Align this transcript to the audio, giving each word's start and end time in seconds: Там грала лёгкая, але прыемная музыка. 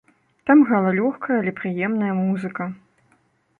Там 0.49 0.63
грала 0.69 0.93
лёгкая, 0.99 1.37
але 1.43 1.53
прыемная 1.61 2.13
музыка. 2.25 2.71